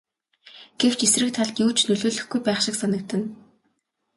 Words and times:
Гэвч 0.79 0.99
эсрэг 1.07 1.29
талд 1.37 1.55
юу 1.63 1.71
ч 1.77 1.79
нөлөөлөхгүй 1.87 2.39
байх 2.43 2.59
шиг 2.63 2.75
санагдана. 2.79 3.27